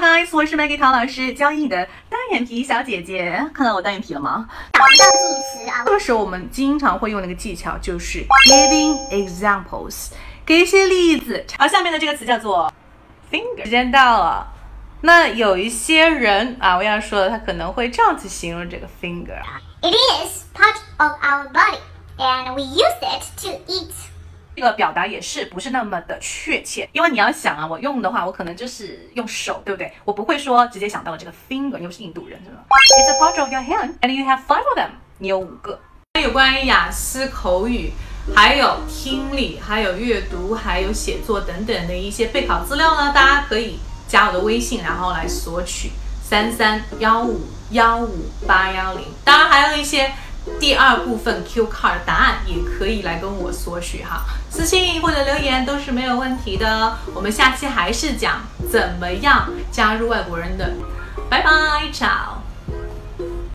[0.00, 1.76] Hello guys，我是 Maggie 陶老师，教英语的
[2.08, 3.50] 单眼皮小姐姐。
[3.52, 4.48] 看到我单眼皮了吗？
[4.72, 5.90] 找不到记词啊这。
[5.90, 10.10] 个时候我们经常会用的一个技巧就是 giving examples，
[10.46, 11.44] 给一些例子。
[11.58, 12.72] 好下面的这个词叫做
[13.28, 13.64] finger。
[13.64, 14.46] 时间到了，
[15.00, 19.42] 那有一些人啊，我要说的，他可能会这样子形容这个 finger。
[19.82, 21.80] It is part of our body,
[22.18, 23.57] and we use it to eat.
[24.58, 29.92] 这个表达也是不是那么的确切，因为你要想啊，我用的话，我可能就是用手，对不对？
[30.04, 32.64] 我不会说直接想到了这个 finger，你又是印度人，是吧
[32.98, 34.88] ？It's a part of your hand, and you have five of them。
[35.18, 35.80] 你有五个。
[36.14, 37.92] 那有关于雅思口语，
[38.34, 43.78] 还有听力，还有阅读，还有写作等等的一些备考资料呢，大家可以
[44.08, 49.04] 加我的微信，然后来索取三三幺五幺五八幺零。
[49.22, 50.12] 当然还有一些
[50.60, 56.96] 第二部分 Q card 答案也可以来跟我索取哈，私信或者留言都是没有问题的。
[57.14, 60.72] 我们下期还是讲怎么样加入外国人的，
[61.28, 61.50] 拜拜
[61.92, 62.37] ，ciao。